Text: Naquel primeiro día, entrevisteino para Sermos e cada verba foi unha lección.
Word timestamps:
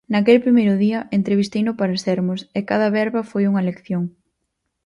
Naquel 0.13 0.43
primeiro 0.45 0.73
día, 0.85 0.99
entrevisteino 1.17 1.71
para 1.79 2.01
Sermos 2.05 2.41
e 2.57 2.59
cada 2.69 2.87
verba 2.99 3.21
foi 3.31 3.43
unha 3.51 3.65
lección. 3.69 4.03